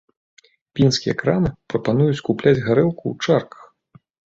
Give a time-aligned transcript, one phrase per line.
[0.79, 3.61] Пінскія крамы прапануюць купляць гарэлку ў чарках.